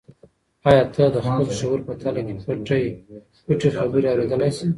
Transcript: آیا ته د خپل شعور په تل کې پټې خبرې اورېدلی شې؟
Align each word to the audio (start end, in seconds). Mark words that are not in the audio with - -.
آیا 0.69 0.83
ته 0.93 1.03
د 1.15 1.17
خپل 1.25 1.47
شعور 1.59 1.79
په 1.87 1.93
تل 2.01 2.15
کې 2.27 2.35
پټې 3.45 3.69
خبرې 3.77 4.07
اورېدلی 4.11 4.49
شې؟ 4.57 4.65